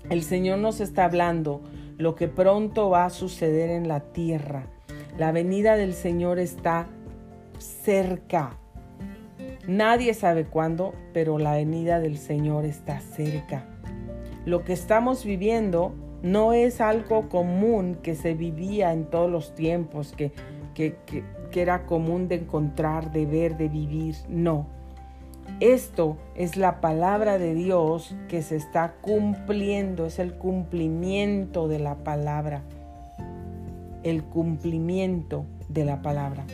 el 0.09 0.23
Señor 0.23 0.59
nos 0.59 0.81
está 0.81 1.05
hablando 1.05 1.61
lo 1.99 2.15
que 2.15 2.29
pronto 2.29 2.89
va 2.89 3.05
a 3.05 3.11
suceder 3.11 3.71
en 3.71 3.87
la 3.87 4.01
tierra. 4.01 4.67
La 5.19 5.31
venida 5.31 5.77
del 5.77 5.93
Señor 5.93 6.39
está 6.39 6.87
cerca. 7.59 8.57
Nadie 9.67 10.15
sabe 10.15 10.47
cuándo, 10.47 10.95
pero 11.13 11.39
la 11.39 11.53
venida 11.53 12.01
del 12.01 12.17
Señor 12.19 12.65
está 12.65 13.01
cerca. 13.01 13.67
Lo 14.45 14.65
que 14.65 14.73
estamos 14.73 15.25
viviendo 15.25 15.93
no 16.23 16.53
es 16.53 16.81
algo 16.81 17.29
común 17.29 17.99
que 18.03 18.15
se 18.15 18.35
vivía 18.35 18.93
en 18.93 19.07
todos 19.07 19.31
los 19.31 19.55
tiempos, 19.55 20.13
que, 20.17 20.33
que, 20.75 21.25
era 21.55 21.85
común 21.85 22.29
de 22.29 22.37
encontrar, 22.37 23.13
de 23.13 23.27
ver, 23.27 23.57
de 23.57 23.69
vivir. 23.69 24.17
No. 24.29 24.67
Esto 25.61 26.17
es 26.35 26.57
la 26.57 26.81
palabra 26.81 27.39
de 27.39 27.55
Dios 27.55 28.17
que 28.29 28.43
se 28.43 28.57
está 28.57 28.95
cumpliendo, 29.01 30.07
es 30.07 30.19
el 30.19 30.35
cumplimiento 30.35 31.69
de 31.69 31.79
la 31.79 31.97
palabra. 31.97 32.63
El 34.03 34.25
cumplimiento 34.25 35.45
de 35.69 35.85
la 35.85 36.03
palabra 36.03 36.45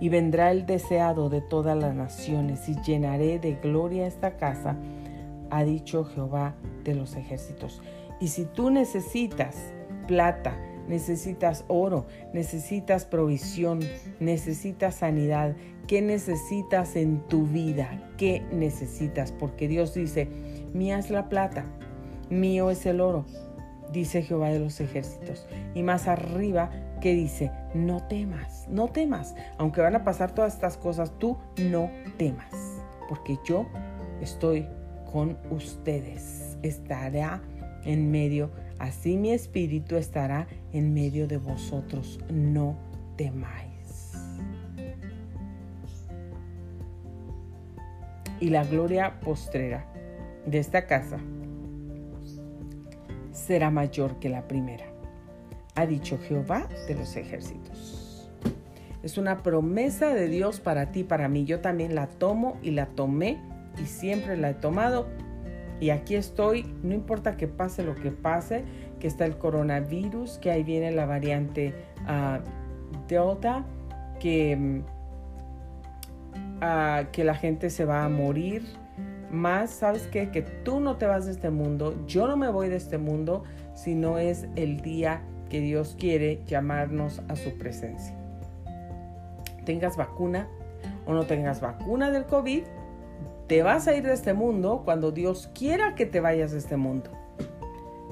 y 0.00 0.08
vendrá 0.08 0.50
el 0.50 0.66
deseado 0.66 1.28
de 1.28 1.40
todas 1.40 1.76
las 1.76 1.94
naciones 1.94 2.68
y 2.68 2.74
llenaré 2.82 3.38
de 3.38 3.54
gloria 3.54 4.06
esta 4.06 4.36
casa, 4.36 4.76
ha 5.50 5.64
dicho 5.64 6.04
Jehová 6.04 6.54
de 6.84 6.94
los 6.94 7.16
ejércitos. 7.16 7.82
Y 8.20 8.28
si 8.28 8.44
tú 8.44 8.70
necesitas 8.70 9.56
plata, 10.06 10.56
necesitas 10.88 11.64
oro, 11.68 12.06
necesitas 12.32 13.04
provisión, 13.04 13.80
necesitas 14.20 14.96
sanidad, 14.96 15.56
¿qué 15.86 16.02
necesitas 16.02 16.96
en 16.96 17.20
tu 17.28 17.46
vida? 17.46 18.12
¿Qué 18.16 18.42
necesitas? 18.52 19.32
Porque 19.32 19.68
Dios 19.68 19.94
dice, 19.94 20.28
mía 20.72 20.98
es 20.98 21.10
la 21.10 21.28
plata, 21.28 21.64
mío 22.30 22.70
es 22.70 22.86
el 22.86 23.00
oro, 23.00 23.26
dice 23.92 24.22
Jehová 24.22 24.48
de 24.48 24.60
los 24.60 24.80
ejércitos. 24.80 25.46
Y 25.74 25.82
más 25.82 26.08
arriba 26.08 26.70
que 27.00 27.14
dice, 27.14 27.50
no 27.74 28.02
temas, 28.06 28.66
no 28.68 28.88
temas, 28.88 29.34
aunque 29.58 29.80
van 29.80 29.96
a 29.96 30.04
pasar 30.04 30.34
todas 30.34 30.54
estas 30.54 30.76
cosas, 30.76 31.12
tú 31.18 31.36
no 31.58 31.90
temas, 32.16 32.52
porque 33.08 33.38
yo 33.44 33.66
estoy 34.20 34.66
con 35.12 35.38
ustedes. 35.50 36.56
Estará 36.62 37.42
en 37.84 38.10
medio, 38.10 38.50
así 38.78 39.16
mi 39.16 39.30
espíritu 39.30 39.96
estará 39.96 40.46
en 40.72 40.92
medio 40.92 41.26
de 41.28 41.38
vosotros. 41.38 42.18
No 42.30 42.76
temáis. 43.16 44.12
Y 48.40 48.50
la 48.50 48.64
gloria 48.64 49.18
postrera 49.20 49.86
de 50.44 50.58
esta 50.58 50.86
casa 50.86 51.18
será 53.32 53.70
mayor 53.70 54.18
que 54.18 54.28
la 54.28 54.48
primera, 54.48 54.84
ha 55.74 55.86
dicho 55.86 56.18
Jehová 56.18 56.68
de 56.88 56.94
los 56.94 57.16
ejércitos. 57.16 58.30
Es 59.02 59.18
una 59.18 59.42
promesa 59.42 60.12
de 60.14 60.26
Dios 60.28 60.58
para 60.58 60.90
ti, 60.90 61.04
para 61.04 61.28
mí. 61.28 61.44
Yo 61.44 61.60
también 61.60 61.94
la 61.94 62.08
tomo 62.08 62.56
y 62.62 62.72
la 62.72 62.86
tomé 62.86 63.38
y 63.82 63.86
siempre 63.86 64.36
la 64.36 64.50
he 64.50 64.54
tomado. 64.54 65.06
Y 65.78 65.90
aquí 65.90 66.14
estoy, 66.14 66.66
no 66.82 66.94
importa 66.94 67.36
que 67.36 67.48
pase 67.48 67.82
lo 67.82 67.94
que 67.94 68.10
pase, 68.10 68.64
que 68.98 69.06
está 69.06 69.26
el 69.26 69.36
coronavirus, 69.36 70.38
que 70.38 70.50
ahí 70.50 70.62
viene 70.62 70.90
la 70.90 71.04
variante 71.04 71.74
uh, 72.04 72.38
Delta, 73.08 73.64
que, 74.18 74.82
uh, 76.62 77.10
que 77.12 77.24
la 77.24 77.34
gente 77.34 77.68
se 77.68 77.84
va 77.84 78.04
a 78.04 78.08
morir 78.08 78.62
más, 79.30 79.70
¿sabes? 79.70 80.06
Que 80.06 80.26
tú 80.64 80.80
no 80.80 80.96
te 80.96 81.06
vas 81.06 81.26
de 81.26 81.32
este 81.32 81.50
mundo, 81.50 81.94
yo 82.06 82.26
no 82.26 82.36
me 82.36 82.48
voy 82.48 82.68
de 82.68 82.76
este 82.76 82.96
mundo, 82.96 83.44
si 83.74 83.94
no 83.94 84.18
es 84.18 84.46
el 84.56 84.80
día 84.80 85.20
que 85.50 85.60
Dios 85.60 85.96
quiere 85.98 86.40
llamarnos 86.46 87.22
a 87.28 87.36
su 87.36 87.56
presencia. 87.58 88.16
Tengas 89.64 89.96
vacuna 89.96 90.48
o 91.06 91.12
no 91.12 91.24
tengas 91.24 91.60
vacuna 91.60 92.10
del 92.10 92.24
COVID, 92.24 92.62
te 93.46 93.62
vas 93.62 93.86
a 93.86 93.94
ir 93.94 94.04
de 94.04 94.12
este 94.12 94.34
mundo 94.34 94.82
cuando 94.84 95.12
Dios 95.12 95.50
quiera 95.54 95.94
que 95.94 96.06
te 96.06 96.20
vayas 96.20 96.52
de 96.52 96.58
este 96.58 96.76
mundo. 96.76 97.10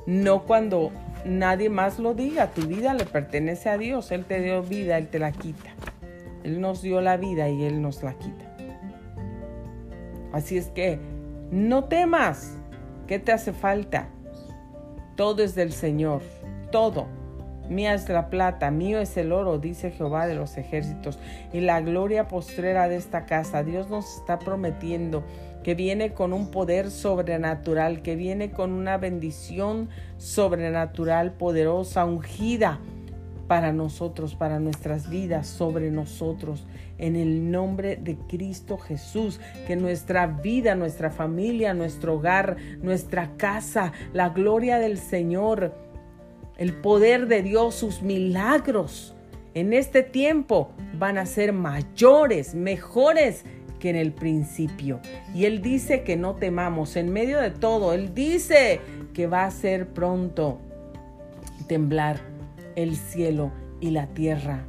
No 0.07 0.45
cuando 0.45 0.93
nadie 1.25 1.71
más 1.71 1.99
lo 1.99 2.15
diga. 2.15 2.51
Tu 2.53 2.67
vida 2.67 2.95
le 2.95 3.05
pertenece 3.05 3.69
a 3.69 3.79
Dios. 3.79 4.13
Él 4.13 4.25
te 4.25 4.41
dio 4.41 4.63
vida, 4.63 4.99
Él 4.99 5.09
te 5.09 5.19
la 5.19 5.33
quita. 5.33 5.71
Él 6.45 6.61
nos 6.61 6.83
dio 6.83 7.01
la 7.01 7.17
vida 7.17 7.49
y 7.49 7.65
Él 7.65 7.83
nos 7.83 8.03
la 8.03 8.15
quita. 8.15 8.57
Así 10.33 10.57
es 10.57 10.69
que 10.69 10.99
no 11.51 11.85
temas. 11.85 12.57
¿Qué 13.07 13.19
te 13.19 13.33
hace 13.33 13.53
falta? 13.53 14.09
Todo 15.17 15.43
es 15.43 15.55
del 15.55 15.73
Señor. 15.73 16.23
Todo. 16.71 17.07
Mía 17.69 17.95
es 17.95 18.09
la 18.09 18.29
plata, 18.29 18.71
mío 18.71 19.01
es 19.01 19.17
el 19.17 19.33
oro, 19.33 19.59
dice 19.59 19.91
Jehová 19.91 20.27
de 20.27 20.35
los 20.35 20.59
ejércitos, 20.59 21.19
y 21.53 21.61
la 21.61 21.81
gloria 21.81 22.29
postrera 22.29 22.89
de 22.89 22.97
esta 22.97 23.25
casa. 23.25 23.63
Dios 23.63 23.89
nos 23.89 24.19
está 24.19 24.39
prometiendo 24.39 25.25
que 25.63 25.75
viene 25.75 26.13
con 26.13 26.33
un 26.33 26.51
poder 26.51 26.91
sobrenatural, 26.91 28.03
que 28.03 28.17
viene 28.17 28.51
con 28.51 28.73
una 28.73 28.99
bendición 28.99 29.89
sobrenatural, 30.19 31.33
poderosa, 31.33 32.05
ungida 32.05 32.81
para 33.49 33.73
nosotros, 33.73 34.35
para 34.35 34.61
nuestras 34.61 35.09
vidas, 35.09 35.47
sobre 35.47 35.91
nosotros, 35.91 36.67
en 36.99 37.17
el 37.17 37.51
nombre 37.51 37.97
de 37.97 38.17
Cristo 38.29 38.79
Jesús, 38.79 39.41
que 39.67 39.77
nuestra 39.77 40.27
vida, 40.27 40.75
nuestra 40.75 41.11
familia, 41.11 41.75
nuestro 41.75 42.15
hogar, 42.15 42.57
nuestra 42.83 43.31
casa, 43.37 43.93
la 44.13 44.29
gloria 44.31 44.79
del 44.79 44.99
Señor, 44.99 45.75
el 46.57 46.73
poder 46.73 47.27
de 47.27 47.43
Dios, 47.43 47.75
sus 47.75 48.03
milagros 48.03 49.15
en 49.55 49.73
este 49.73 50.03
tiempo 50.03 50.71
van 50.99 51.19
a 51.19 51.27
ser 51.27 51.53
mayores, 51.53 52.55
mejores 52.55 53.45
que 53.79 53.91
en 53.91 53.97
el 53.97 54.13
principio. 54.13 55.01
Y 55.35 55.45
Él 55.45 55.63
dice 55.63 56.03
que 56.03 56.17
no 56.17 56.37
temamos 56.37 56.97
en 56.97 57.13
medio 57.13 57.41
de 57.41 57.51
todo. 57.51 57.93
Él 57.93 58.15
dice 58.15 58.81
que 59.13 59.27
va 59.27 59.45
a 59.45 59.51
ser 59.51 59.89
pronto 59.89 60.59
temblar 61.69 62.21
el 62.77 62.97
cielo 62.97 63.53
y 63.81 63.91
la 63.91 64.07
tierra 64.09 64.67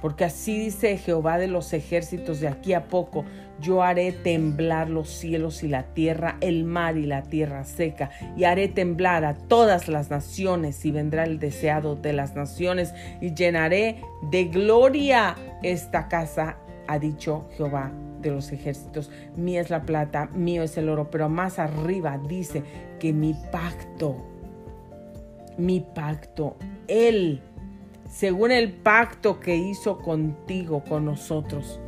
porque 0.00 0.24
así 0.24 0.58
dice 0.58 0.96
Jehová 0.96 1.38
de 1.38 1.48
los 1.48 1.72
ejércitos 1.72 2.40
de 2.40 2.48
aquí 2.48 2.72
a 2.72 2.84
poco, 2.88 3.24
yo 3.60 3.82
haré 3.82 4.12
temblar 4.12 4.88
los 4.88 5.08
cielos 5.08 5.62
y 5.62 5.68
la 5.68 5.82
tierra, 5.94 6.36
el 6.40 6.64
mar 6.64 6.96
y 6.96 7.06
la 7.06 7.22
tierra 7.22 7.64
seca, 7.64 8.10
y 8.36 8.44
haré 8.44 8.68
temblar 8.68 9.24
a 9.24 9.34
todas 9.34 9.88
las 9.88 10.10
naciones, 10.10 10.84
y 10.84 10.90
vendrá 10.90 11.24
el 11.24 11.38
deseado 11.38 11.96
de 11.96 12.12
las 12.12 12.34
naciones, 12.34 12.94
y 13.20 13.34
llenaré 13.34 14.02
de 14.30 14.44
gloria 14.44 15.36
esta 15.62 16.08
casa, 16.08 16.56
ha 16.86 16.98
dicho 16.98 17.48
Jehová 17.56 17.92
de 18.22 18.30
los 18.30 18.50
ejércitos. 18.52 19.10
Mía 19.36 19.60
es 19.60 19.70
la 19.70 19.82
plata, 19.82 20.26
mío 20.34 20.62
es 20.62 20.76
el 20.76 20.88
oro, 20.88 21.10
pero 21.10 21.28
más 21.28 21.58
arriba 21.58 22.18
dice 22.28 22.62
que 22.98 23.12
mi 23.12 23.34
pacto, 23.52 24.16
mi 25.56 25.80
pacto, 25.80 26.56
Él 26.86 27.42
según 28.08 28.50
el 28.50 28.72
pacto 28.72 29.38
que 29.38 29.56
hizo 29.56 29.98
contigo, 29.98 30.82
con 30.88 31.04
nosotros. 31.04 31.80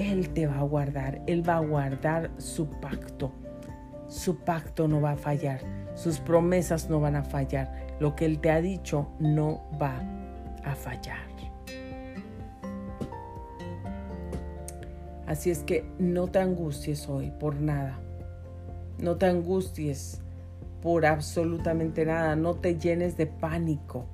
Él 0.00 0.30
te 0.30 0.46
va 0.46 0.58
a 0.58 0.62
guardar, 0.62 1.22
Él 1.26 1.48
va 1.48 1.56
a 1.56 1.60
guardar 1.60 2.30
su 2.38 2.68
pacto. 2.80 3.32
Su 4.08 4.38
pacto 4.38 4.88
no 4.88 5.00
va 5.00 5.12
a 5.12 5.16
fallar, 5.16 5.60
sus 5.94 6.18
promesas 6.18 6.90
no 6.90 7.00
van 7.00 7.16
a 7.16 7.22
fallar. 7.22 7.86
Lo 8.00 8.16
que 8.16 8.24
Él 8.24 8.40
te 8.40 8.50
ha 8.50 8.60
dicho 8.60 9.08
no 9.18 9.62
va 9.80 10.00
a 10.64 10.74
fallar. 10.74 11.30
Así 15.30 15.52
es 15.52 15.60
que 15.60 15.84
no 16.00 16.26
te 16.26 16.40
angusties 16.40 17.08
hoy 17.08 17.30
por 17.30 17.60
nada. 17.60 18.00
No 18.98 19.14
te 19.16 19.26
angusties 19.26 20.20
por 20.82 21.06
absolutamente 21.06 22.04
nada. 22.04 22.34
No 22.34 22.56
te 22.56 22.76
llenes 22.76 23.16
de 23.16 23.26
pánico. 23.26 24.06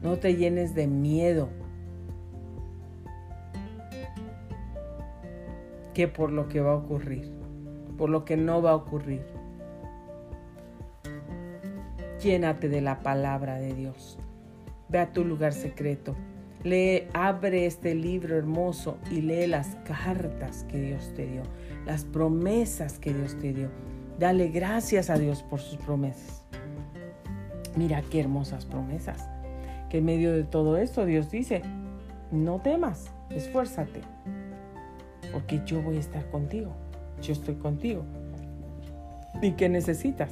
No 0.00 0.16
te 0.16 0.36
llenes 0.36 0.74
de 0.74 0.86
miedo. 0.86 1.50
Que 5.98 6.06
por 6.06 6.30
lo 6.30 6.46
que 6.48 6.60
va 6.60 6.74
a 6.74 6.76
ocurrir, 6.76 7.28
por 7.96 8.08
lo 8.08 8.24
que 8.24 8.36
no 8.36 8.62
va 8.62 8.70
a 8.70 8.76
ocurrir. 8.76 9.26
Llénate 12.22 12.68
de 12.68 12.80
la 12.80 13.00
palabra 13.00 13.58
de 13.58 13.74
Dios. 13.74 14.16
Ve 14.88 15.00
a 15.00 15.12
tu 15.12 15.24
lugar 15.24 15.52
secreto. 15.52 16.14
Lee, 16.62 17.08
abre 17.14 17.66
este 17.66 17.96
libro 17.96 18.36
hermoso 18.36 18.98
y 19.10 19.22
lee 19.22 19.48
las 19.48 19.74
cartas 19.84 20.62
que 20.68 20.80
Dios 20.80 21.12
te 21.16 21.26
dio, 21.26 21.42
las 21.84 22.04
promesas 22.04 23.00
que 23.00 23.12
Dios 23.12 23.36
te 23.36 23.52
dio. 23.52 23.68
Dale 24.20 24.50
gracias 24.50 25.10
a 25.10 25.18
Dios 25.18 25.42
por 25.42 25.58
sus 25.58 25.78
promesas. 25.78 26.44
Mira 27.74 28.02
qué 28.08 28.20
hermosas 28.20 28.66
promesas 28.66 29.28
que 29.90 29.98
en 29.98 30.04
medio 30.04 30.32
de 30.32 30.44
todo 30.44 30.76
esto 30.76 31.04
Dios 31.04 31.28
dice, 31.32 31.60
no 32.30 32.60
temas, 32.60 33.10
esfuérzate, 33.30 34.02
porque 35.32 35.62
yo 35.64 35.82
voy 35.82 35.96
a 35.96 36.00
estar 36.00 36.28
contigo, 36.30 36.72
yo 37.22 37.32
estoy 37.32 37.54
contigo. 37.56 38.02
¿Y 39.42 39.52
qué 39.52 39.68
necesitas? 39.68 40.30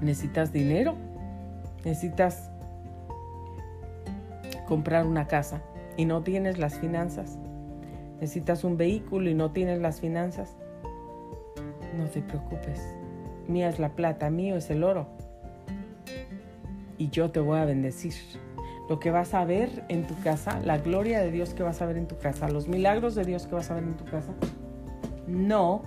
¿Necesitas 0.00 0.52
dinero? 0.52 0.94
¿Necesitas 1.84 2.50
comprar 4.66 5.06
una 5.06 5.26
casa 5.26 5.62
y 5.96 6.04
no 6.04 6.22
tienes 6.22 6.58
las 6.58 6.78
finanzas? 6.78 7.38
¿Necesitas 8.20 8.64
un 8.64 8.76
vehículo 8.76 9.30
y 9.30 9.34
no 9.34 9.50
tienes 9.50 9.80
las 9.80 10.00
finanzas? 10.00 10.56
No 11.96 12.04
te 12.06 12.22
preocupes. 12.22 12.80
Mía 13.48 13.68
es 13.68 13.78
la 13.78 13.90
plata, 13.90 14.30
mío 14.30 14.56
es 14.56 14.70
el 14.70 14.84
oro 14.84 15.06
y 17.02 17.10
yo 17.10 17.30
te 17.30 17.40
voy 17.40 17.58
a 17.58 17.64
bendecir. 17.64 18.14
Lo 18.88 18.98
que 18.98 19.10
vas 19.10 19.34
a 19.34 19.44
ver 19.44 19.84
en 19.88 20.06
tu 20.06 20.18
casa, 20.20 20.60
la 20.64 20.78
gloria 20.78 21.20
de 21.20 21.30
Dios 21.30 21.54
que 21.54 21.62
vas 21.62 21.80
a 21.82 21.86
ver 21.86 21.96
en 21.96 22.06
tu 22.06 22.18
casa, 22.18 22.48
los 22.48 22.68
milagros 22.68 23.14
de 23.14 23.24
Dios 23.24 23.46
que 23.46 23.54
vas 23.54 23.70
a 23.70 23.74
ver 23.74 23.84
en 23.84 23.94
tu 23.94 24.04
casa, 24.04 24.32
no 25.26 25.82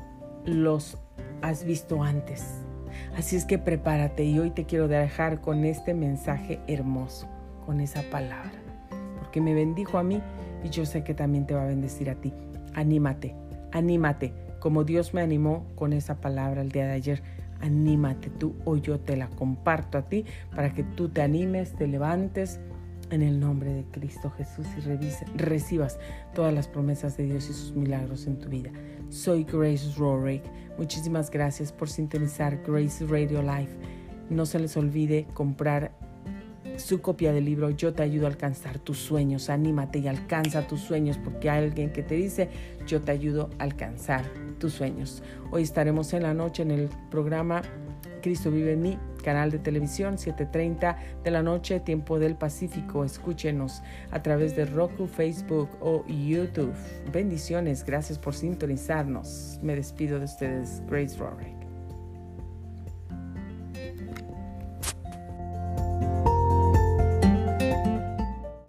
los 0.45 0.97
has 1.41 1.65
visto 1.65 2.03
antes. 2.03 2.61
Así 3.17 3.35
es 3.35 3.45
que 3.45 3.57
prepárate 3.57 4.23
y 4.23 4.39
hoy 4.39 4.51
te 4.51 4.65
quiero 4.65 4.87
dejar 4.87 5.41
con 5.41 5.65
este 5.65 5.93
mensaje 5.93 6.59
hermoso, 6.67 7.27
con 7.65 7.81
esa 7.81 8.01
palabra, 8.09 8.53
porque 9.19 9.41
me 9.41 9.53
bendijo 9.53 9.97
a 9.97 10.03
mí 10.03 10.21
y 10.63 10.69
yo 10.69 10.85
sé 10.85 11.03
que 11.03 11.13
también 11.13 11.45
te 11.45 11.53
va 11.53 11.63
a 11.63 11.67
bendecir 11.67 12.09
a 12.09 12.15
ti. 12.15 12.33
Anímate, 12.73 13.35
anímate, 13.71 14.33
como 14.59 14.83
Dios 14.83 15.13
me 15.13 15.21
animó 15.21 15.65
con 15.75 15.93
esa 15.93 16.21
palabra 16.21 16.61
el 16.61 16.71
día 16.71 16.87
de 16.87 16.93
ayer 16.93 17.23
anímate 17.61 18.29
tú 18.29 18.55
o 18.65 18.77
yo 18.77 18.99
te 18.99 19.15
la 19.15 19.27
comparto 19.27 19.97
a 19.97 20.03
ti 20.03 20.25
para 20.55 20.73
que 20.73 20.83
tú 20.83 21.09
te 21.09 21.21
animes, 21.21 21.73
te 21.73 21.87
levantes 21.87 22.59
en 23.09 23.21
el 23.21 23.39
nombre 23.39 23.73
de 23.73 23.85
Cristo 23.85 24.31
Jesús 24.31 24.65
y 24.77 25.37
recibas 25.37 25.99
todas 26.33 26.53
las 26.53 26.67
promesas 26.67 27.17
de 27.17 27.23
Dios 27.23 27.49
y 27.49 27.53
sus 27.53 27.73
milagros 27.73 28.27
en 28.27 28.39
tu 28.39 28.49
vida. 28.49 28.71
Soy 29.09 29.43
Grace 29.43 29.93
Rorick. 29.97 30.43
Muchísimas 30.77 31.31
gracias 31.31 31.71
por 31.71 31.89
sintonizar 31.89 32.61
Grace 32.65 33.05
Radio 33.05 33.41
Life. 33.41 33.71
No 34.29 34.45
se 34.45 34.59
les 34.59 34.75
olvide 34.77 35.27
comprar 35.33 35.91
su 36.77 36.99
copia 37.01 37.31
del 37.31 37.45
libro 37.45 37.69
Yo 37.69 37.93
te 37.93 38.03
ayudo 38.03 38.25
a 38.25 38.29
alcanzar 38.29 38.79
tus 38.79 38.97
sueños. 38.97 39.49
Anímate 39.49 39.99
y 39.99 40.07
alcanza 40.07 40.67
tus 40.67 40.81
sueños 40.81 41.17
porque 41.17 41.49
hay 41.49 41.63
alguien 41.63 41.93
que 41.93 42.03
te 42.03 42.15
dice 42.15 42.49
yo 42.85 43.01
te 43.01 43.11
ayudo 43.11 43.49
a 43.59 43.63
alcanzar 43.63 44.25
tus 44.59 44.73
sueños. 44.73 45.23
Hoy 45.51 45.63
estaremos 45.63 46.13
en 46.13 46.23
la 46.23 46.33
noche 46.33 46.63
en 46.63 46.71
el 46.71 46.89
programa 47.09 47.61
Cristo 48.25 48.49
vive 48.49 48.73
en 48.73 48.81
mí, 48.81 48.97
canal 49.25 49.49
de 49.49 49.57
televisión 49.57 50.17
7:30 50.17 50.97
de 51.23 51.31
la 51.31 51.41
noche, 51.41 51.79
tiempo 51.79 52.19
del 52.19 52.35
Pacífico. 52.35 53.03
Escúchenos 53.03 53.81
a 54.11 54.21
través 54.21 54.55
de 54.55 54.65
Roku, 54.65 55.07
Facebook 55.07 55.69
o 55.81 56.05
YouTube. 56.07 56.75
Bendiciones, 57.11 57.83
gracias 57.83 58.19
por 58.19 58.35
sintonizarnos. 58.35 59.59
Me 59.63 59.75
despido 59.75 60.19
de 60.19 60.25
ustedes, 60.25 60.83
Grace 60.87 61.17
Rorick. 61.17 61.64